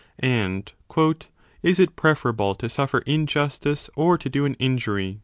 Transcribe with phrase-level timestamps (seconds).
[0.17, 0.73] and
[1.61, 5.19] Is it preferable to suffer injustice or to do an injury